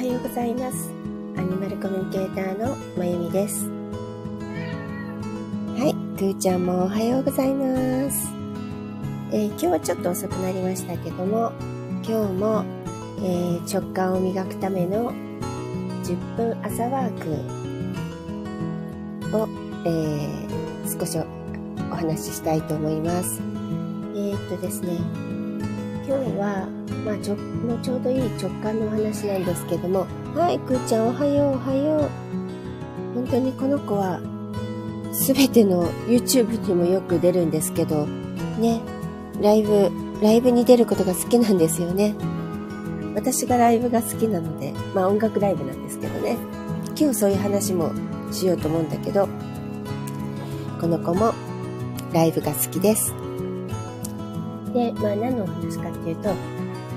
[0.00, 0.90] はようございます。
[1.36, 3.68] アニマルコミュニケーターのまゆみです。
[3.68, 3.72] は
[5.86, 8.32] いくーちゃんもおはようございます。
[9.30, 11.52] えー、今日はちょっと遅くなりましたけども
[12.02, 12.64] 今日も、
[13.18, 15.12] えー、直感を磨くための
[16.02, 17.32] 10分朝ワーク
[19.36, 19.46] を、
[19.84, 21.18] えー、少し
[21.92, 23.42] お話ししたいと思います。
[24.14, 24.96] えー、っとですね
[26.08, 32.10] 今日は、まあ、ちょもうちょうどいい直感の話なんですけどもはいくーちゃんおはようおはよう
[33.14, 34.20] 本当にこの子は
[35.26, 38.80] 全ての YouTube にもよく出るんですけどね
[39.40, 39.90] ライブ、
[40.20, 42.14] ライブに出ることが好きなんですよね。
[43.14, 46.36] 私がライブが好きなので、まあ音楽ライブなんですけどね。
[46.98, 47.90] 今日そういう話も
[48.30, 49.28] しようと思うんだけど、
[50.78, 51.32] この子も
[52.12, 53.14] ライブが好きです。
[54.74, 56.34] で、まあ何のお話かっていうと、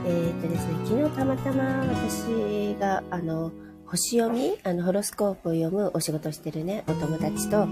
[0.05, 3.51] えー、っとですね、昨日たまたま私が、あの、
[3.85, 7.67] 星読み、あの、ホロスコープを読むお仕事してるね、お友達と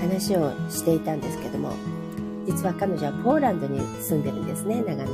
[0.00, 1.72] 話をしていたんですけども、
[2.46, 5.06] 実は彼女はポーランドに住んでるんですね、長年。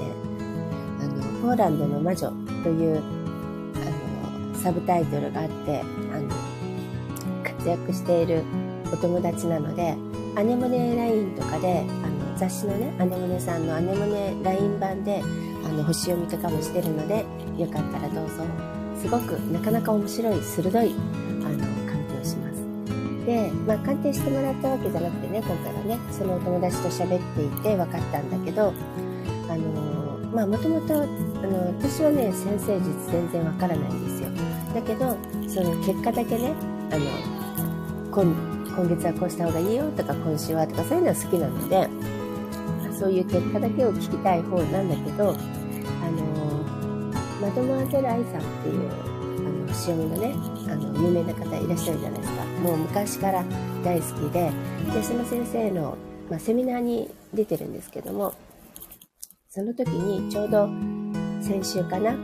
[1.01, 2.31] あの、ポーランドの魔女
[2.63, 6.29] という、あの、サブタイトルがあって、あの、
[7.45, 8.43] 活躍している
[8.93, 9.97] お友達なので、
[10.37, 15.23] アネモネ LINE とかで、あの、雑誌のね、アネモネさんのアネモネ LINE 版で、
[15.69, 17.25] あの、星読みとかもしてるので、
[17.57, 18.45] よかったらどうぞ。
[19.01, 20.95] すごくなかなか面白い、鋭い、
[21.45, 28.75] あの鑑定します、で、まあ、鑑定してもらったわけじゃなくてね今回はねそのお友達と喋っていて分かったんだけど
[29.49, 31.07] あのまあもともと
[31.79, 34.31] 私はね先生術全然わからないんですよ
[34.75, 35.17] だけど
[35.49, 36.53] その結果だけね
[36.91, 37.05] あの
[38.11, 41.89] 今今月はこうした方がいいよとか今週はとかそういうのは好きなので
[42.99, 45.37] そういう結果だけを聞きたい方なんだけど
[47.41, 48.91] マドモアゼル愛さんっていう
[49.67, 50.35] あの潮見のね
[50.71, 52.45] あの有名な方いらっしゃるじゃないですか。
[52.63, 53.45] もう昔から
[53.85, 54.51] 大好きで。
[54.93, 55.97] でその先生の、
[56.31, 58.35] まあ、セミナーに出てるんですけども
[59.51, 60.69] その時にちょうど
[61.43, 62.17] 先週かな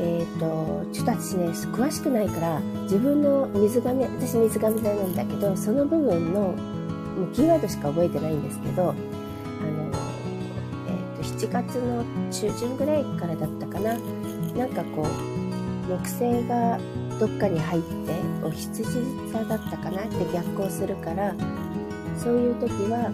[0.00, 8.94] えっ、ー、とちょっと私ね詳しくないから自分の水亀私水亀座なんだけどその部分のもうキーワードしか覚えてないんですけどあの、
[10.86, 13.96] えーと、7月の中旬ぐらいからだったかな
[14.58, 16.78] なんかこう木星が
[17.20, 18.84] どっかに入ってお羊
[19.32, 21.32] 座だったかなって逆行するから
[22.16, 23.10] そういう時は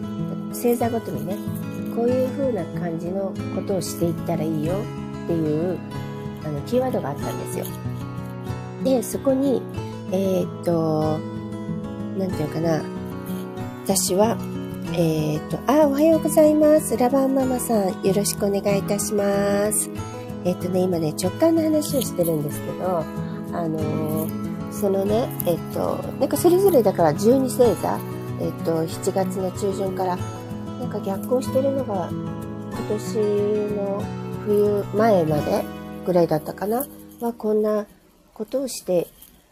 [0.49, 1.37] 星座ごとにね
[1.94, 4.75] こういう風な感じのことをしていったらいいよ
[5.25, 5.78] っていう
[6.44, 7.66] あのキーワードがあったんですよ。
[8.82, 9.62] でそこに
[10.12, 11.19] えー、っと
[12.19, 12.82] 何て言うかな
[13.84, 14.37] 私は
[14.93, 20.14] えー、っとあおはようございますラバンママさんよろしくお願いいたします
[20.44, 23.05] え、っとね今ね直感の話をしてるんですけど
[23.55, 27.99] あのー、そのね、えっと、なんかそれぞれだから12星座、
[28.41, 33.16] えっと、7月の中旬から、なんか逆行してるのが、今年
[33.77, 34.03] の
[34.44, 35.65] 冬前まで
[36.05, 36.84] ぐらいだったかな、
[37.21, 37.87] はこんな
[38.34, 39.06] ことをして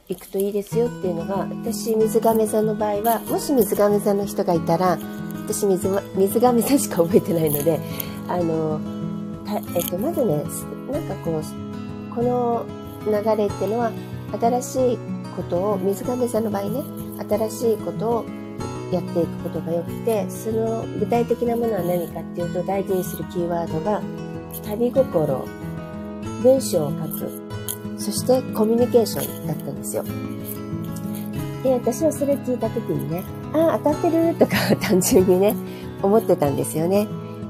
[0.08, 4.98] いくといいですよっていうのが、私、水亀座の場合は、もし水亀座の人がいたら、
[5.46, 7.78] 私水、水亀座しか覚えてないので、
[8.26, 8.80] あの、
[9.54, 10.36] はえっと、まずね、
[10.90, 12.66] なんかこう、この
[13.06, 13.90] 流れっていうのは
[14.40, 14.98] 新しい
[15.36, 16.82] ことを水亀座の場合ね
[17.28, 18.26] 新しいことを
[18.92, 24.02] やっていくことがよくてその具体的なものは何かっていうと大事にするキーワードが
[24.62, 25.44] 旅心
[26.42, 27.42] 文章を書く。
[27.98, 30.04] そしてコミュニケーションだったんですよ。
[31.62, 35.54] で私はそれ聞いた時にねああ当たってるとか単純にね
[36.02, 37.06] 思ってたんですよね。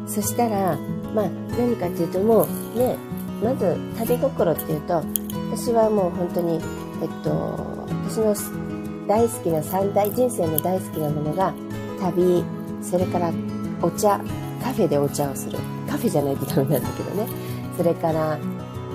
[0.07, 0.77] そしたら
[1.15, 2.97] まあ何かっていうともうね
[3.43, 5.03] まず旅心っていうと
[5.53, 6.55] 私はもう本当に、
[7.03, 7.31] えっと、
[8.09, 8.35] 私の
[9.07, 11.53] 大好きな三大、人生の大好きなものが、
[12.01, 12.43] 旅、
[12.81, 13.31] それから
[13.83, 14.19] お茶、
[14.63, 15.59] カフェでお茶をする。
[15.87, 17.29] カフェじゃないとダメなんだけどね。
[17.77, 18.39] それから、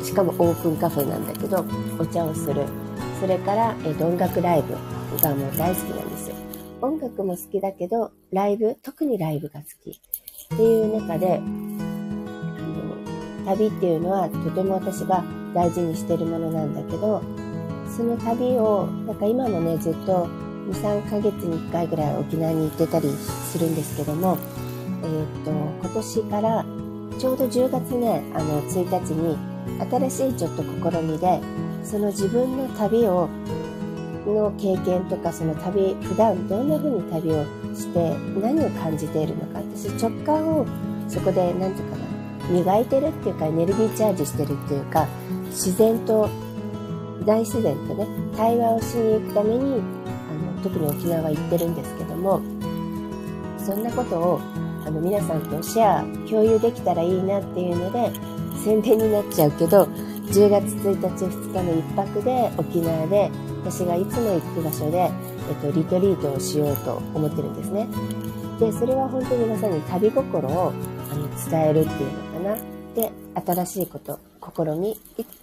[0.02, 1.64] しかもオープンカフェなんだけど、
[2.00, 2.66] お茶をする。
[3.20, 4.74] それから、えっと、音楽ライブ
[5.22, 6.36] がもう大好きなんですよ。
[6.82, 10.00] 音楽も好きだけど、ライブ、特にライブが好き。
[10.56, 11.40] っていう中で、
[13.48, 15.24] 旅っていうのはとても私が
[15.54, 17.24] 大事にしてるものなんだけど、
[17.96, 20.28] その旅を、なんか今もね、ずっと
[20.70, 24.38] 2、3ヶ月に1回ぐらい沖縄に行ってたりするんですけども、
[25.02, 26.66] えー、と、今年から
[27.18, 29.38] ちょうど10月ね、あの、1日に
[30.10, 31.42] 新しいちょっと試みで、
[31.84, 33.30] その自分の旅を、
[34.26, 40.66] の経験とか、その旅、普段どんな風に旅をして何を感じているのか、私直感を
[41.08, 41.97] そこで、なんていうか、
[42.50, 45.08] 磨いてるっていうかエネルギーチャージしてるっていうか
[45.46, 46.30] 自然と
[47.26, 52.42] 大自然とね対話をしに行くためにあの特に沖縄行ってるんですけども
[53.58, 54.42] そんなことを
[54.86, 58.12] あの皆さんとシェア共有できたらいいなっていうので
[58.64, 59.84] 宣伝になっちゃうけど
[60.28, 63.32] 10月1日2日の1泊で沖縄で
[63.64, 65.10] 私がいつも行く場所で、
[65.50, 67.88] えっと、リトリートをしようと思ってるんですね。
[68.60, 70.74] で、それは本当にまさに旅心を
[71.12, 72.58] あの伝えるっていうのな。
[72.96, 73.12] で、
[73.46, 74.98] 新しいこと、試み。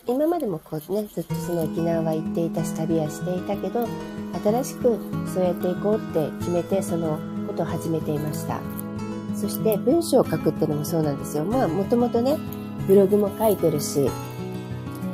[0.07, 3.87] 今までもこうね、ずっとその沖縄は行っていたし、旅はしていたけど、
[4.43, 4.99] 新しく
[5.33, 8.61] そうやっていこうって決めて、そのことを始めていました。
[9.37, 11.45] そして文章を書くっていうのもそうなんですよ。
[11.45, 12.37] まあ、もともとね、
[12.89, 14.11] ブログも書いてるし、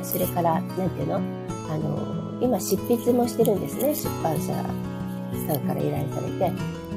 [0.03, 1.15] それから、なんていうの？
[1.69, 3.93] あの、今執筆もしてるんですね。
[3.93, 4.53] 出版社
[5.47, 6.51] さんから依頼されて。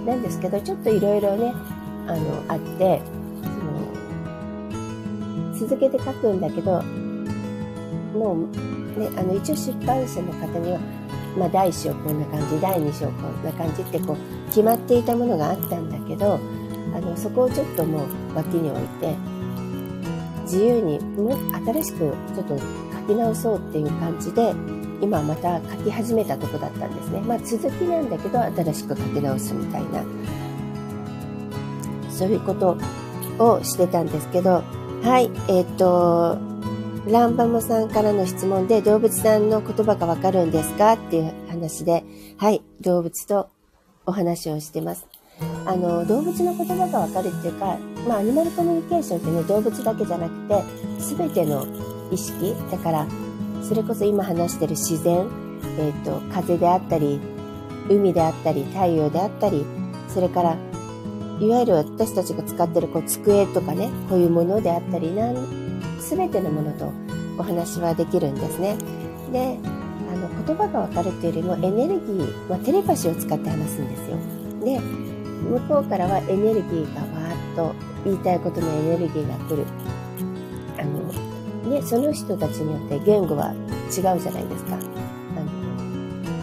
[0.05, 1.52] なんですけど、ちょっといろいろね、
[2.06, 3.00] あの、あって、
[5.59, 6.83] 続けて書くんだけど、
[8.15, 8.37] も
[8.97, 10.79] う、ね、あの、一応出版社の方には、
[11.37, 16.39] まあ、第1章こんな感じ、第2章こんな感じってこう、決まっていたものがあったんだけど、
[16.95, 19.17] あの、そこをちょっともう脇に置いて、
[20.43, 21.37] 自由に、も
[21.67, 21.99] 新しく
[22.35, 22.65] ちょっと書
[23.09, 24.55] き直そうっていう感じで、
[25.00, 27.21] 今また書き始めたとこだったんですね。
[27.21, 30.05] まあ続きなんだけど新しく書き直すみたいな、
[32.11, 32.77] そういうこと
[33.39, 34.62] をしてたんですけど、
[35.05, 36.39] はい、えっ、ー、と、
[37.06, 40.95] ランバモさんからの質問で動物さんの言葉がわかるんですか？
[40.95, 42.03] っていう話で、
[42.39, 43.51] はい、動物と
[44.06, 45.06] お話をしてます。
[45.67, 47.77] あの、動物の言葉がわかるっていうか、
[48.09, 50.65] まあ、アニマルコミュニケーションってね、動物だけじゃなくて、
[50.99, 51.67] すべての
[52.11, 53.07] 意識、だから、
[53.62, 55.29] それこそ今話してる自然、
[55.79, 57.21] えっ、ー、と、風であったり、
[57.91, 59.67] 海であったり、太陽であったり、
[60.09, 60.57] それから、
[61.41, 65.37] いわゆる私たちが使ってるこう机とかね、こういうものであったり、なん、
[66.01, 66.93] すべてのものと
[67.39, 68.77] お話はできるんですね。
[69.33, 69.59] で、
[70.13, 74.17] あの、言葉がわかるっていうよりもエネルギー、まあ、テレパシーを使って話すんですよ。
[74.65, 79.65] で、向こうからはエネルギーがわーっと言いたいことのエネルギーが来る。
[80.79, 83.53] あの、ね、その人たちによって言語は
[83.89, 84.77] 違うじゃないですか。
[84.77, 85.41] あ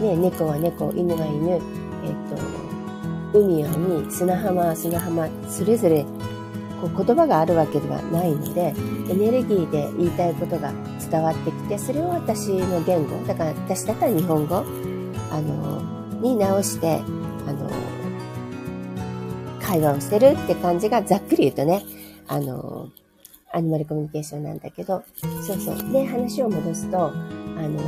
[0.00, 1.60] ね、猫は猫、犬は犬、
[3.32, 6.04] 海は海、砂浜は砂浜、それぞれ
[6.80, 8.74] こう言葉があるわけではないので、
[9.08, 10.72] エネルギーで言いたいことが
[11.10, 14.64] 伝わってきて、それを私の言語、だから私だったら日本語、
[15.30, 17.00] あの、に直して、
[17.46, 17.70] あの、
[19.60, 21.82] 会話をしてるって感じがざっくり言うとね、
[22.26, 22.88] あの、
[23.52, 25.04] アニマルコミュニケーションなんだけど、
[25.46, 25.92] そうそう。
[25.92, 27.78] で、話を戻すと、あの、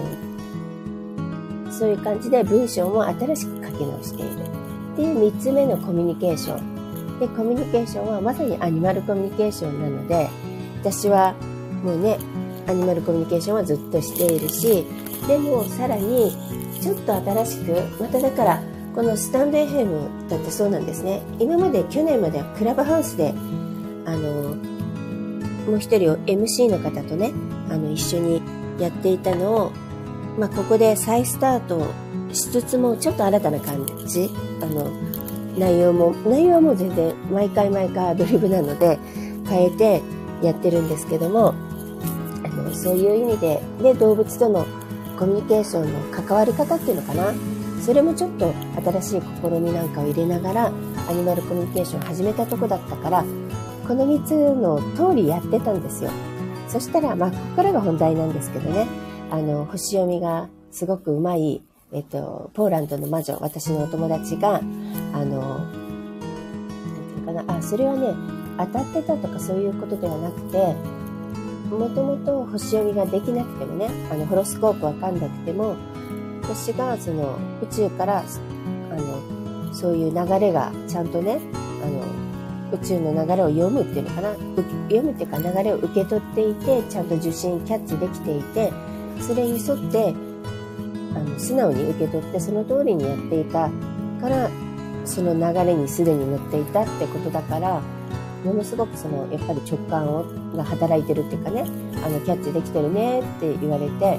[1.71, 4.64] そういう感じで文章も新しく書き直している。
[4.97, 7.19] で、三つ目のコミュニケーション。
[7.19, 10.29] で、コミュニケーションはまさにアニマルコミュニケーションなので、
[10.81, 11.35] 私は
[11.83, 12.19] もうね、
[12.67, 14.85] アニマルコミュニケーションはずっとしているし、
[15.27, 16.33] でもさらに、
[16.81, 18.63] ちょっと新しく、まただから、
[18.95, 21.23] このスタンド FM だってそうなんですね。
[21.39, 23.35] 今まで、去年まではクラブハウスで、
[24.07, 24.57] あの、
[25.67, 27.33] もう一人を MC の方とね、
[27.71, 28.43] あの、一緒に
[28.79, 29.73] やっていたのを、
[30.39, 31.87] まあ、ここで再スタート
[32.35, 34.91] しつつも、ちょっと新たな感じ、あの、
[35.57, 38.99] 内容も、内容はもう全然毎回毎回アドリブなので、
[39.49, 40.03] 変えて
[40.43, 41.55] やってるんですけども、
[42.45, 44.67] あの、そういう意味で、で、動物との
[45.19, 47.33] コミュニケーションの関わり方っていうのかな。
[47.81, 50.73] それもちょっと新しい試みなんかを入れながら、
[51.09, 53.25] アニマルコミュニケーションを始めたとこだったから、
[53.87, 56.11] この3つの通りやってたんですよ。
[56.69, 58.87] そしたら、まあ、ここからが本題なんですけどね、
[59.31, 61.63] あの、星読みがすごくうまい、
[61.95, 64.61] えっと、ポーランドの魔女、私のお友達が、あ
[65.25, 65.71] の、なん
[67.15, 68.13] ていうかな、あ、それはね、
[68.59, 70.75] 当たってたとかそういうことではなくて、
[71.71, 75.77] もともと星読みができなくてもね、あの、ホロスコープわかんなくても、
[76.43, 81.39] 私がその宇宙から、あの、そういう流れがちゃんとね、
[81.81, 82.25] あの、
[82.75, 84.33] 宇宙の流れを読むっていうのかな
[84.89, 88.73] 読むっていうか流れを受け取っていてちゃんと受信キャッチできていて
[89.21, 90.13] それに沿って
[91.15, 93.71] あの素直に受け取ってその通りにやっていた
[94.21, 94.51] から
[95.05, 97.81] その流れにすでに乗っていたってことだから
[98.45, 100.25] ものすごくそのやっぱり直感を
[100.57, 101.63] が働いてるっていうかね
[102.05, 104.19] あのキャッチできてるねって言われて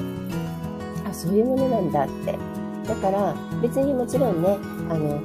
[1.07, 2.65] あそういうものなんだって。
[2.87, 4.57] だから別にもちろんね
[4.89, 5.21] あの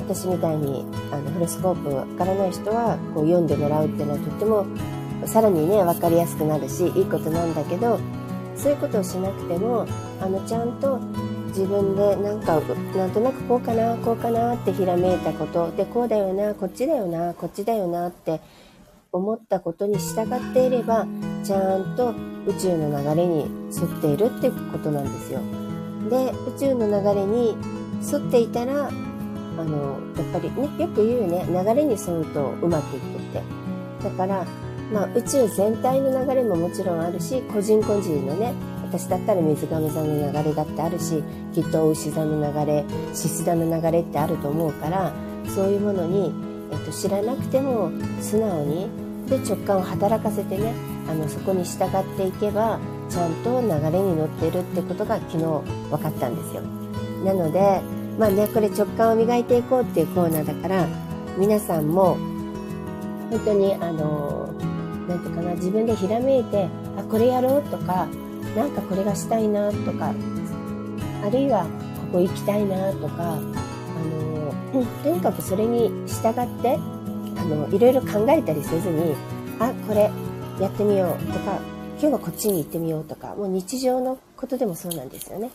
[0.00, 4.66] 私みたいにあのホロスコープわからない人はこう読んでもらうっていうのはとっても
[5.26, 7.98] さらにね分かりやすくなるしいいことなんだけど
[8.60, 9.86] そういうことをしなくても
[10.20, 10.98] あのちゃんと
[11.48, 12.60] 自分でなんか
[12.94, 18.40] なんとなくこうかなこうかなってひらめいたことでこうだよなこっちだよなこっちだよなって
[19.12, 21.06] 思ったことに従っていれば
[21.42, 22.14] ちゃんと
[22.46, 23.40] 宇宙の流れに
[23.74, 25.40] 沿っているってことなんですよ。
[26.08, 27.56] で宇宙の流れに
[28.12, 33.42] 沿っていたらあのやっぱりねよく言うよね流れに沿うとうまくいくって
[34.04, 34.46] だから
[34.92, 41.22] まあ、宇宙全体の流れももちろんあるし個人個人のね私だったら水亀座の流れだってあるし
[41.54, 45.12] きっと牛座の流れ獅子座の流れってあると思うから
[45.46, 46.32] そういうものに、
[46.72, 48.88] えっと、知らなくても素直に
[49.28, 50.74] で直感を働かせてね
[51.08, 56.62] あのそこに従っていけばちゃんと流れに乗ってるってことが昨日分かったんですよ。
[57.24, 57.80] なので
[58.18, 60.86] まあねこれ直感を磨いていこうっていうコーナーだから
[61.38, 62.16] 皆さんも
[63.30, 64.69] 本当にあのな
[65.16, 68.06] んていうかな自分でひらめいてあこれやろうとか
[68.56, 70.14] なんかこれがしたいなとか
[71.24, 71.64] あるいは
[72.12, 76.78] ここ行きたいなとかあの、うん、とにかくそれに従って
[77.36, 79.14] あのいろいろ考えたりせずに
[79.58, 80.10] あこれ
[80.60, 81.58] やってみようとか
[82.00, 85.50] 今日はこっちに行ってみようとかもう日常のことでもそうなんですよね。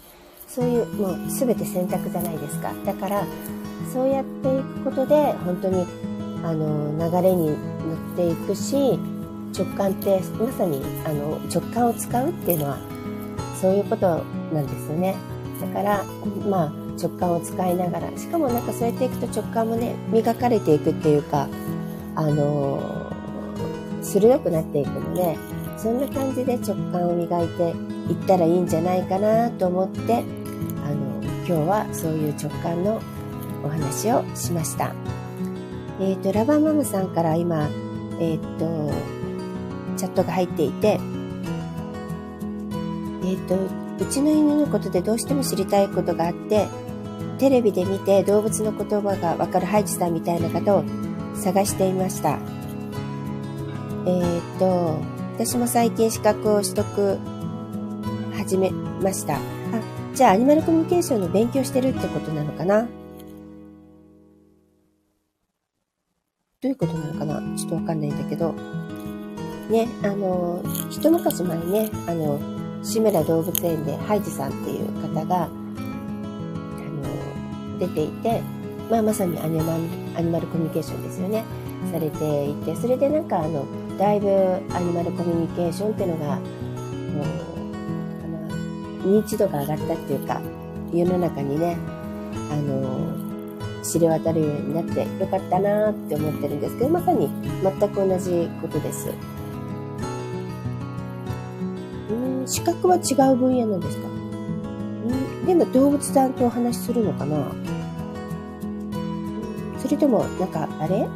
[0.48, 2.72] そういうもう全て選択じゃないですか。
[2.86, 3.26] だから
[3.92, 5.86] そうやっていくことで本当に
[6.44, 7.54] あの流れに乗
[8.14, 9.00] っていくし
[9.56, 12.78] 直感ってまさにあの直感を使うっていうのは
[13.62, 15.16] そういうことなんですよね
[15.62, 16.04] だから
[16.50, 21.48] まあ直感を使いながらしかもなんかそうやっていくと直感もね磨かれていくっていうか
[22.16, 23.12] あの
[24.02, 25.38] 鋭くなっていくので
[25.78, 27.70] そんな感じで直感を磨いて
[28.10, 30.24] いったらいいんじゃないかなと思って
[30.86, 33.02] あの今日はそういう直感の
[33.64, 34.94] お話をしました。
[36.00, 37.70] え、ー、とラバーマムさんから今
[38.20, 38.94] えっ、ー、と
[39.96, 41.00] チャットが入っていて、
[43.24, 46.68] えっ、ー、と、うちの犬のことでどうしても知りたいことがあって、
[47.40, 50.84] テレビで見て動物の言葉がわかるハイチさんみたいな方を
[51.36, 52.38] 探していました。
[54.06, 55.00] えっ、と、
[55.38, 57.20] 私も最近資格を取得
[58.36, 59.36] 始めました。
[59.36, 59.40] あ、
[60.14, 62.84] じゃあアニマルコミュニケーションの勉強してるってことなのかな？
[62.84, 62.88] ど
[66.64, 67.58] ういうことなのかな？
[67.58, 68.54] ちょっとわかんないんだけど。
[69.70, 72.40] ね、あの、一昔前ね、あの、
[72.84, 75.50] 志村動物園でハイジさんっていう方が、あの、
[77.80, 78.44] 出ていて、
[78.90, 79.82] まあ、まさにアニマル
[80.18, 81.44] アニマルコミュニケーションですよね、
[81.92, 83.66] されていて、それでなんかあの、
[83.98, 84.30] だいぶ
[84.74, 86.44] アニマルコミュニケーションっていうのが、もう、
[88.24, 88.48] あの
[89.20, 90.40] 認知度が上がったっていうか、
[90.94, 91.76] 世の中にね、
[92.52, 93.16] あの、
[93.84, 97.30] 知れ渡るようになってよかったなって思ってるんですけど、まさに
[97.64, 99.10] 全く同じことです。
[102.46, 104.08] 資格は違う分野なんですか？
[104.08, 105.46] ん。
[105.46, 107.52] でも動物さんとお話しするのかな？
[109.80, 111.08] それともなんかあれ？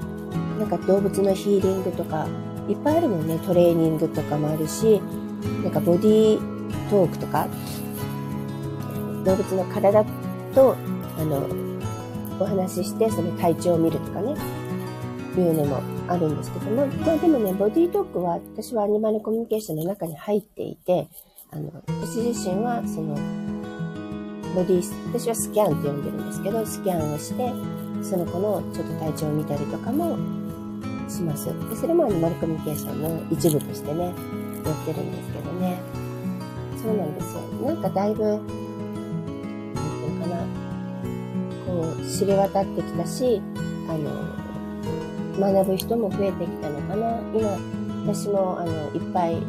[0.60, 2.28] なんか動物のヒーリングとか
[2.68, 3.40] いっぱいあるもんね。
[3.46, 5.02] トレーニングとかもあるし
[5.64, 7.48] なんかボディートークとか？
[9.26, 10.06] 動物の体
[10.56, 10.76] と
[11.18, 11.48] あの
[12.40, 14.36] お話ししてその体調を見るとかね。
[15.38, 21.08] いうのもあるんですけども、まあでもね、ボディートークは私はアニマルコミュニケーションの中に入っていて、
[21.52, 23.16] あの、私自身はその、
[24.56, 27.54] ボディ、私はスキャンって呼んでるんですけど、スキャンをして、
[28.04, 30.18] その子のちょっと体調を見たりとかも
[31.08, 31.46] します。
[31.46, 34.14] でそれもアニマルコミュニケーションの一部としてね、やっ
[34.86, 35.80] てるんですけどね。
[36.82, 37.42] そうなんですよ。
[37.66, 40.38] なんかだいぶ、なんていうかな、
[41.68, 43.42] こう、知れ渡ってきたし、
[43.88, 44.39] あの、
[45.40, 47.20] 学ぶ人も増えてきたのかな。
[47.34, 47.58] 今、
[48.14, 49.42] 私もあのいっぱい、えっ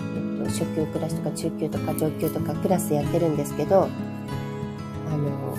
[0.44, 3.88] と、初級クラスとか中級とか上級とかクラスやってるんですけど、
[5.08, 5.56] あの、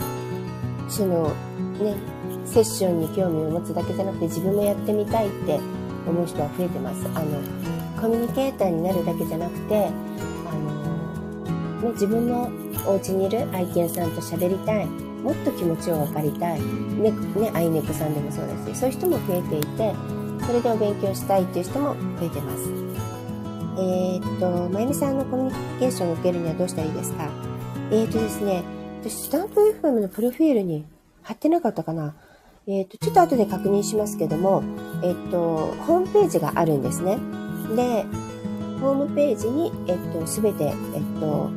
[0.90, 1.30] その
[1.80, 1.96] ね、
[2.46, 5.60] セッションに興味を持つだけじゃなくて自分もやってみたいって
[6.08, 7.06] 思う人は増えてます。
[7.14, 7.40] あの、
[8.02, 9.90] コミュニケーターになるだけじゃなくて、
[10.48, 12.50] あの、ね、自分の
[12.88, 14.86] お家にいる愛犬さんと喋りたい。
[14.86, 16.62] もっと気持ちを分かりたい。
[16.62, 19.94] ね、ね、愛猫さんでもそうですし、そういう人も増えていて、
[20.46, 22.70] それでお勉強したいっていう人も増えてます。
[23.78, 27.30] えー、っと、まゆみさんのコミュニケーションを受けるにはどうしたらいいですか？
[27.92, 28.64] えー、っとですね、
[29.02, 30.86] 私、スタンプ FM のプロフィールに
[31.24, 32.14] 貼ってなかったかな
[32.68, 34.62] えー、っと、ちょっと後で確認しますけども、
[35.04, 37.18] えっと、ホームページがあるんですね。
[37.76, 38.06] で、
[38.80, 40.74] ホームページに、えっと、すべて、えっ
[41.20, 41.50] と、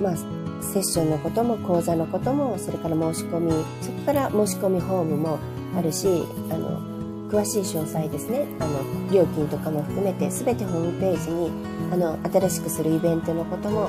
[0.00, 0.16] まあ、
[0.62, 3.52] セッションのことも講座のことも、それから申し込み、
[3.82, 5.38] そこから申し込みフォームも
[5.76, 6.91] あるし、あの、
[7.32, 11.50] 詳しい詳細ですねあの料金とかも含めて全てホームページに
[11.90, 13.88] あの新しくするイベントのことも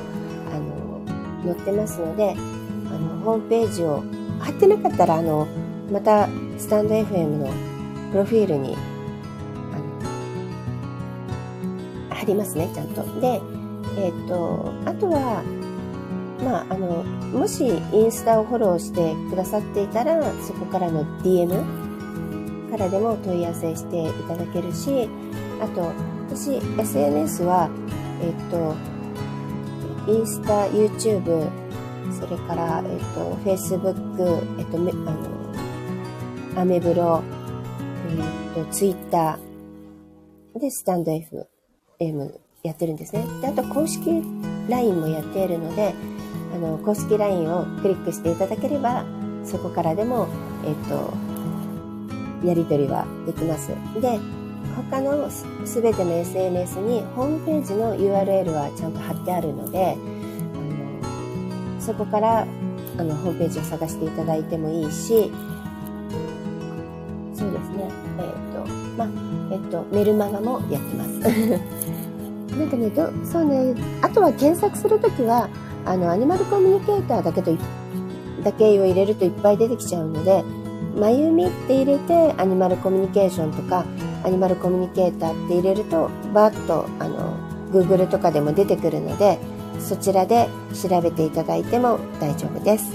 [0.49, 4.01] あの載ってますのであのホームページを
[4.39, 5.45] 貼ってなかったらあの
[5.91, 7.47] またスタンド FM の
[8.11, 8.77] プロフィールに
[12.23, 13.03] 貼りますねちゃんと。
[13.19, 13.41] で、
[13.97, 15.43] えっ、と、あとは、
[16.39, 17.03] まあ、あの、
[17.37, 21.82] もしインスタをフォローしてくださっていたら、そこからの DM
[22.73, 25.07] からでも問い合わせしていただけるし、
[25.61, 25.93] あと、
[26.27, 27.69] 私、SNS は、
[28.19, 28.75] えっ、と、
[30.11, 31.51] インスタ、YouTube、
[32.19, 35.13] それから、えっ、と、Facebook、えっ、と、あ
[36.55, 37.21] の、アメブロ、
[38.55, 39.37] えっ、と、Twitter、
[40.55, 43.23] で、スタンド FM やってるんですね。
[43.41, 44.23] で、あと公式
[44.67, 45.93] LINE もやっているので、
[46.55, 49.05] あの、公式 LINE をクリックしていただければ、
[49.45, 50.27] そこからでも、
[50.65, 51.32] えっと、
[52.43, 53.69] やり取りはできます。
[53.99, 54.19] で、
[54.91, 59.95] 他のすべての SNS にホームページの URL はちゃんと貼ってあるので、あ
[61.75, 62.47] のそこから
[62.97, 65.31] あのホームページを探していただいてもいいし、
[67.35, 68.65] そうですね、えっ、と、
[68.97, 69.07] まあ、
[69.51, 71.19] えっ、と、メルマガもやってます。
[72.57, 75.49] なんかね、どそうね、あとは検索するときは、
[75.85, 77.51] あの、アニマルコミュニケーターだけと、
[78.43, 80.43] だけを入れるといっぱい出てきちゃうので、
[80.95, 83.85] まゆみって入れて、アニマルコミュニケーションとか、
[84.23, 87.35] アニマルコミュニケーターって入れると、バーッと、あの、
[87.71, 89.39] Google とかでも出てくるので、
[89.79, 92.93] そちらで調べていただいても大丈夫です。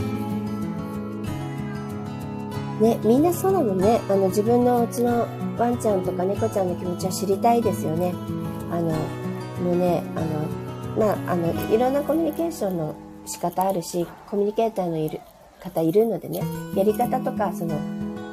[2.80, 4.00] ね、みんなそうなのね。
[4.08, 5.26] あの、自分のうちの
[5.58, 8.14] ワンちゃんとか猫ちゃんの気持ちは知りたいですよね。
[8.70, 8.92] あの、
[9.64, 12.94] もうね、あの、まあ、あの、いろんなコミュニケーションの
[13.26, 15.20] 仕方あるし、コミュニケーターのいる
[15.60, 16.42] 方いるのでね、
[16.74, 17.78] やり方とか、その、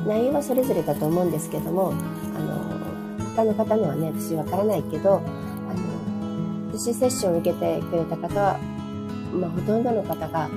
[0.05, 1.91] 内容はそれぞれだと思うんですけども、
[2.35, 8.59] あの、他の方のはね、私わからないけど、あの、私セッションを受けてくれた方は、
[9.33, 10.51] まあ、ほとんどの方が、あの、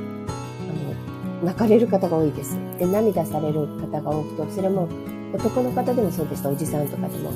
[1.45, 2.59] 泣かれる方が多いです。
[2.79, 4.89] で、涙される方が多くて、それも
[5.35, 7.33] 男の方でもそうでした、おじさんとかでも。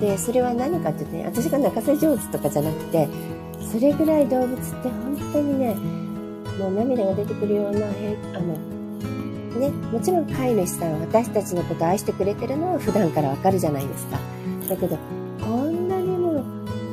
[0.00, 3.08] で、それは何かっていうとね、私が泣かせ上手とかじゃなくて、
[3.72, 5.74] それぐらい動物って本当にね、
[6.58, 8.73] もう涙が出てくるような、あの、
[9.58, 14.18] ね、もちろん飼い主さん私たちのこと愛してくれてるのは普段からわかるじゃないですか。
[14.68, 14.98] だけど、
[15.40, 16.42] こんなにも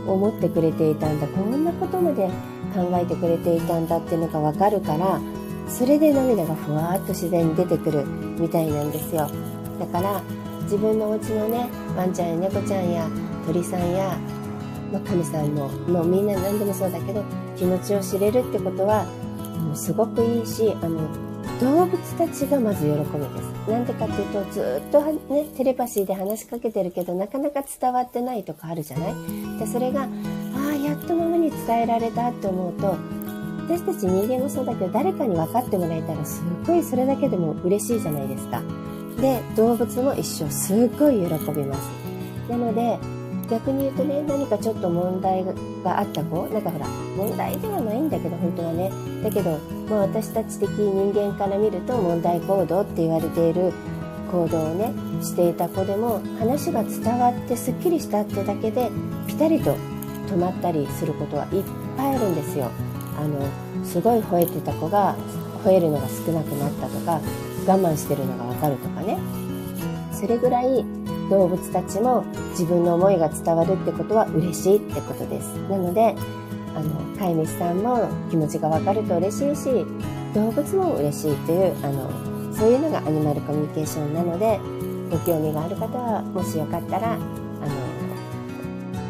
[0.07, 2.27] 思ってくれていたんだ、こんなことまで
[2.75, 5.19] 考えてくれていたんだっていうのがわかるから、
[5.67, 9.29] それで涙がふわっと自然に出てくるみたいなんですよ。
[9.79, 10.21] だから、
[10.63, 13.07] 自分のお家のね、ワンちゃんや猫ちゃんや
[13.45, 14.17] 鳥さんや、
[14.91, 17.23] まあ、神さんも、もうみんな何でもそうだけど、
[17.57, 19.05] 気持ちを知れるってことは、
[19.59, 20.99] もうすごくいいし、あの、
[21.61, 23.69] 動物たちがまず喜びです。
[23.69, 29.13] なんでかっていうと、ずっとね、テレパシーで話しかけてるけど、なかなか伝わってないとかあるじゃない？
[29.59, 30.07] で、それが、あ
[30.71, 32.95] あ、やっとママに伝えられたって思うと、
[33.69, 38.63] 私たち人間もそうだけど、誰かに分かってもらえたら、すっごいそれだけでも嬉しいじゃないですか。
[39.21, 41.89] で、動物も一緒、すっごい喜びます。
[42.49, 42.97] なので、
[43.51, 45.43] 逆に言うとね、何かちょっと問題
[45.83, 46.87] があった子、なんかほら、
[47.17, 48.89] 問題ではないんだけど、本当はね。
[49.21, 49.59] だけど、
[49.89, 53.73] まあ私たち的人間から見ると問題行動って言われている
[54.31, 58.89] 行動をね、していた子でも、話が伝わってすっきりしたってだけで、
[59.27, 59.75] ピタリと
[60.27, 61.63] 止まったりすることはいっ
[61.97, 62.71] ぱいあるんですよ。
[63.19, 65.17] あの、すごい吠えてた子が、
[65.65, 67.19] 吠えるのが少なくなったとか、
[67.67, 69.17] 我慢してるのがわかるとかね。
[70.13, 70.85] それぐらい
[71.31, 75.47] 動物たちも自分の思いが伝わるってことは嬉しいってことです。
[75.69, 76.13] なので、
[76.75, 79.85] あの、飼い主さんも気持ちがわかると嬉しいし、
[80.35, 82.09] 動物も嬉しいという、あの、
[82.53, 84.59] そういうのがアニマルコミュニケーションなので、
[85.09, 87.25] ご興味がある方は、もしよかったら、あの、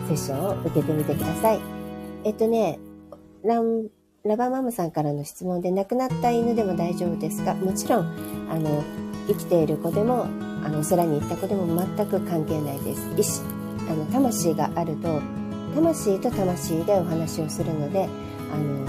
[0.08, 1.60] セッションを受けてみてください。
[2.24, 2.80] えっとね、
[3.44, 3.88] ラン、
[4.24, 7.56] ラバーマムさんからの質問で亡くなった犬でも大丈夫ですか？
[7.56, 8.06] もちろん、
[8.52, 8.84] あの、
[9.28, 10.28] 生きている子でも
[10.64, 13.44] あの空に行った子でも全く関係ないです。
[13.90, 15.22] あの魂があると
[15.76, 18.08] 魂と魂でお話をするので
[18.54, 18.86] あの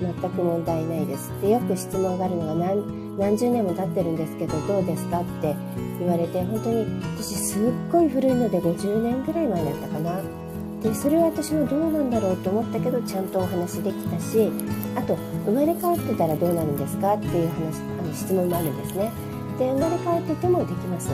[0.00, 1.30] 全く問題ないです。
[1.40, 5.54] でよく質問があるのが何何十年も経ってるんですけどどうですかって
[5.98, 10.20] 言われて本当に私すっごい古いので50年ぐらい前だったかな。
[10.82, 14.50] でそれは私もどうなんだろうと思ったけどちゃんとお話できたし
[14.96, 19.31] あと生まれ変わってたらどうなるんですかっていう話あの質問もあるんですね。
[19.58, 21.10] で生まれ変わっててもできます。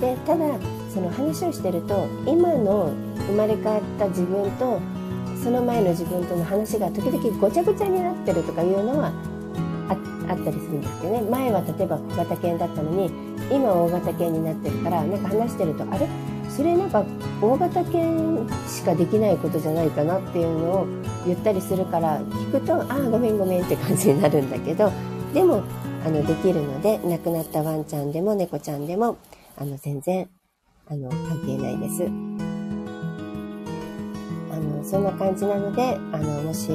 [0.00, 0.46] でただ
[0.92, 2.92] その話をしてると今の
[3.26, 4.80] 生まれ変わった自分と
[5.42, 9.12] その前の自分との話が時々ごちゃごちゃになってるとかいうのは
[10.28, 11.22] あったりするんですけどね。
[11.22, 13.10] 前は例えば小型犬だったのに
[13.50, 16.08] 今大型犬になってるからなんか話してるとあれ？
[16.48, 17.04] それなんか
[17.40, 20.86] 大型犬しかできないことじゃないかなっていうのを
[21.26, 24.90] 言ったりするから聞くとああごめんごめんって感じになるんだけど
[25.32, 25.62] でも
[26.04, 29.18] あの、できるので、亡くなったワンちゃんでも猫ちゃんでも、
[29.56, 30.28] あの、全然、
[30.88, 32.04] あの、関係ないです。
[34.50, 36.68] あの、そんな感じなので、あの、もし、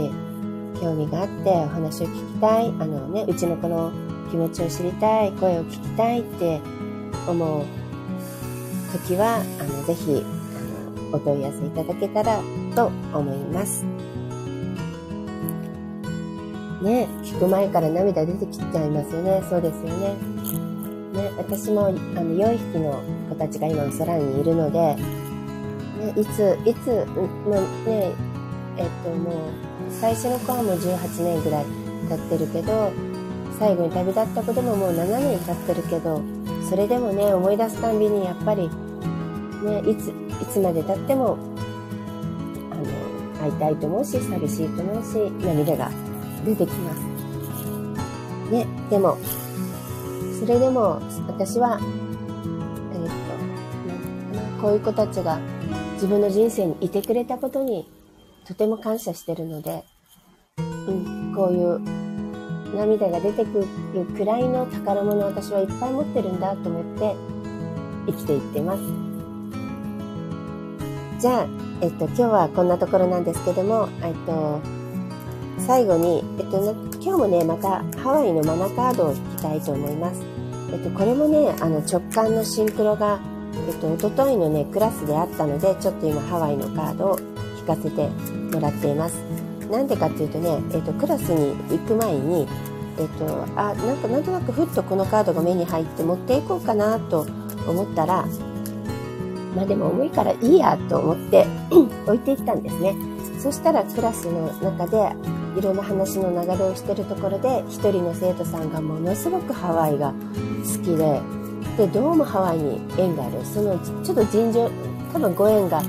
[0.80, 3.92] 興味があってお話を聞きたい、あのね、うちの子の
[4.30, 6.62] 気持ちを知りたい、声を聞きたいって
[7.28, 7.66] 思う
[8.92, 10.24] 時は、あの、ぜひ、
[11.02, 12.40] あの、お問い合わせいただけたら
[12.76, 13.95] と思います。
[16.86, 19.44] ね、聞く前から涙出てきちゃいますよね。
[19.50, 20.14] そうですよね。
[21.14, 21.98] ね、私も、あの、
[22.36, 27.08] 4匹の子たちが今お空にいるので、ね、いつ、いつ、
[27.50, 28.12] まあ、ね、
[28.78, 29.36] えっと、もう、
[29.90, 31.66] 最初の子はもう18年ぐらい
[32.08, 32.92] 経ってるけど、
[33.58, 36.22] 最後に旅立った子でももう7年経ってるけど、
[36.70, 38.70] それでもね、思い出すたんびにやっぱり、
[39.64, 41.38] ね、いつ、いつまで経っても、
[42.70, 45.90] あの、会いたいと思うし、寂しいと思うし、涙が
[46.46, 47.16] 出てきます。
[48.52, 49.18] ね、でも、
[50.40, 55.40] それでも私は、えー、っと、なんかな、こういう子たちが
[55.96, 57.90] 自分の人生にいてくれたことに
[58.46, 59.84] とても感謝してるので、
[60.58, 61.80] うん、こういう
[62.76, 67.16] 涙が出てくるくらいの宝物を私はいっぱい持ってるんだと思って
[68.08, 68.82] 生きていってます。
[71.20, 71.48] じゃあ、
[71.82, 74.62] えっと、今日はこんなところなんですけども、えっと、
[75.66, 80.22] 最後に、えっと、今日もね、またハワイのマナカードを引きたいと思います。
[80.72, 83.20] えっと、これもね、あの直感のシンクロが、
[83.68, 87.20] えっと、おとといのね、クラスであったので、ちょっと今ハワイのカードを
[87.58, 88.08] 引かせて
[88.54, 89.16] もらっています。
[89.72, 92.48] なんでかっていうとね、えっと、クラスに行く前に、
[93.00, 97.26] えっと、あ、なんかなんとなくふっとこのカードが目に入って持っていこうかなと
[97.68, 98.28] 思ったら、
[99.56, 101.48] まあでも重いからいいやと思って
[102.06, 102.96] 置いていったんですね。
[103.40, 105.16] そしたらクラスの中で
[105.58, 110.14] いろんな話の流れをしてるところで一人の生徒さんがものすごくハワイが
[110.64, 111.22] 好きで
[111.78, 113.46] でどうもハワイに縁がある。
[113.46, 114.70] そのちょっと尋常
[115.12, 115.84] 多分ご縁があ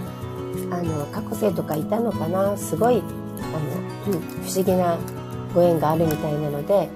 [0.82, 2.56] の過去生とかいたのかな。
[2.56, 4.98] すごいあの、うん、不思議な
[5.54, 6.88] ご縁があるみたいなので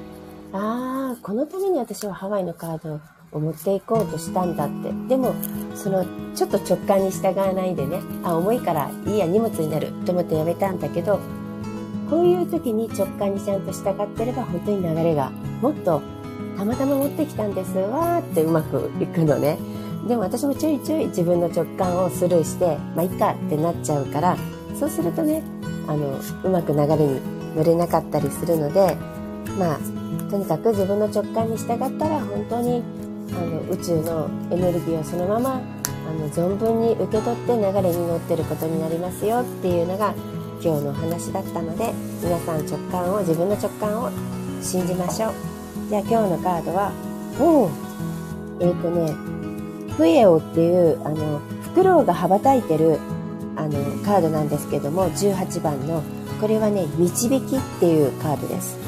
[0.53, 3.01] ああこのために私はハワイのカード
[3.33, 4.93] を持っていこうとしたんだって。
[5.09, 5.35] でも
[5.75, 6.05] その
[6.35, 11.21] ちょっと直感に従わないでねあ重いからいいや荷物になると思ってやめたんだけど
[12.11, 15.31] こういう時に直感にちゃんと従ってれば本当に流れが
[15.63, 16.03] もっと
[16.57, 19.57] たまたま持ってきたんですわーってうまくいくのね。
[20.07, 24.37] でも私もちょいちょい自分の直感をスルーして、まあいっかってなっちゃうから、
[24.79, 25.43] そうするとね、
[25.87, 27.21] あの、うまく流れに
[27.55, 28.97] 乗れなかったりするので、
[29.59, 29.79] まあ、
[30.31, 32.83] とにかく自分の直感に従ったら本当に
[33.33, 40.15] あの宇宙のエネルギーをそのままあの存分に受け取って流れに乗ってることになりますよっていうのが
[40.63, 41.93] 今日のお話だったので
[42.23, 44.11] 皆さん直感を自分の直感を
[44.63, 45.33] 信じましょう。
[45.89, 46.93] じゃあ今日のカードは
[47.41, 47.71] おお
[48.61, 49.15] えっ、ー、とね
[49.95, 52.99] フエオっていうあのフクロウが羽ばたいてる
[53.57, 53.73] あの
[54.05, 56.03] カードなんですけども18番の
[56.41, 58.79] これはね導きっていうカードです。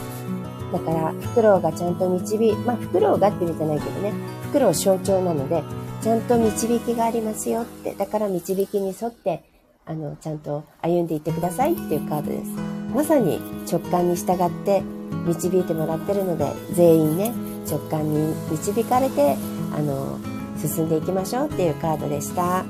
[0.73, 4.13] だからフクロウがちゃんと導きまあフクロウがって意味じゃないけどね
[4.45, 5.63] フクロウ象徴なので
[6.03, 9.43] ちゃんと導きがありますよってだから導きに沿って
[9.85, 12.51] あの、ちゃんと歩んでいってくださいっていうカードです。
[12.95, 13.41] まさに
[13.71, 14.83] 直感に従って
[15.27, 17.33] 導いてもらってるので、全員ね、
[17.69, 19.37] 直感に導かれて、
[19.75, 20.19] あの、
[20.57, 22.65] 進んでいきましょうっていうカードでした。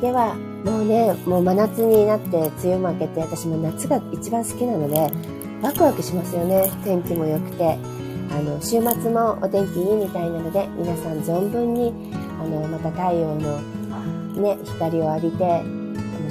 [0.00, 5.10] では、もうね、もう真夏になって梅雨も明けて、私も夏が一番好きなので、
[5.62, 6.70] ワクワクしますよね。
[6.84, 7.78] 天気も良くて。
[8.32, 11.92] あの、週末もお天気いいみたいなので、皆さん存分に、
[12.40, 13.60] あの、また太陽の
[14.40, 15.81] ね、光を浴びて、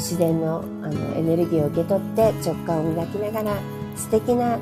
[0.01, 3.55] 自然のあのエネルギーを受け取って直感を磨きながら
[3.95, 4.57] 素敵な、あ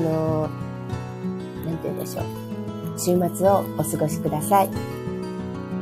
[0.00, 0.48] の
[1.66, 2.24] 何て言うんでしょう、
[2.98, 4.70] 週末をお過ごしください。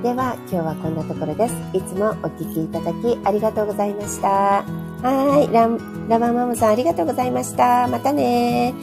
[0.03, 1.55] では、今日はこんなところです。
[1.73, 4.65] いつもお聴きいただきありがとうございました。
[5.03, 5.69] はい、ラ
[6.09, 7.87] ラバマムさんありがとうございました。
[7.87, 8.75] またね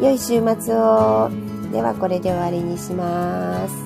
[0.00, 1.30] 良い週末を。
[1.72, 3.83] では、これで終わりにします。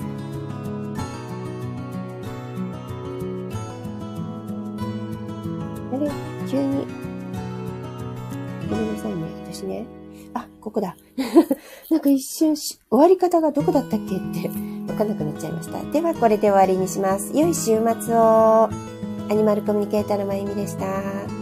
[12.11, 14.49] 一瞬終わり方がどこだったっけって
[14.91, 15.83] わかんなくなっちゃいました。
[15.91, 17.31] ではこれで終わりにします。
[17.33, 18.69] 良い週末を。
[19.29, 21.38] アニマルコミュニケーターのまゆみでした。